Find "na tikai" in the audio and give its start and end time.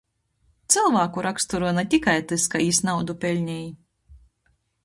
1.79-2.17